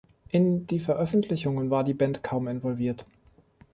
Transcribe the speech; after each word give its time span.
In 0.29 0.65
die 0.65 0.79
Veröffentlichungen 0.79 1.69
war 1.69 1.83
die 1.83 1.93
Band 1.93 2.23
kaum 2.23 2.47
involviert. 2.47 3.05